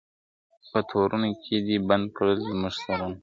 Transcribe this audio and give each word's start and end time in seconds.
په 0.71 0.79
تورونو 0.89 1.29
کي 1.43 1.55
دي 1.65 1.77
بند 1.89 2.05
کړل 2.15 2.37
زموږ 2.47 2.73
سرونه!. 2.83 3.17